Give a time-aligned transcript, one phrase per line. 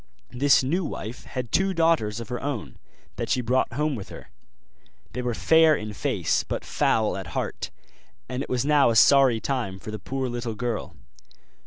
[0.31, 2.79] This new wife had two daughters of her own,
[3.17, 4.31] that she brought home with her;
[5.13, 7.69] they were fair in face but foul at heart,
[8.27, 10.95] and it was now a sorry time for the poor little girl.